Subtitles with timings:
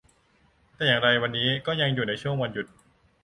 [0.75, 2.65] แต่อย่างไรวันนี้ก็ยังอยู่ในช่วงวันหยุด